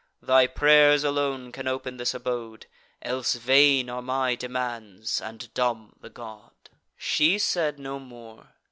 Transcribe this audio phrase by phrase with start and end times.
[0.19, 2.65] Thy pray'rs alone can open this abode;
[3.03, 6.55] Else vain are my demands, and dumb the god."
[6.97, 8.55] She said no more.